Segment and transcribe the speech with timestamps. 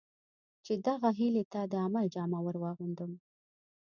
[0.65, 3.11] چې دغه هیلې ته د عمل جامه ور واغوندم.